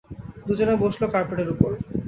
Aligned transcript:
দুজনে 0.47 0.73
বসল 0.81 1.01
কার্পেটের 1.13 1.47
উপর। 1.53 1.69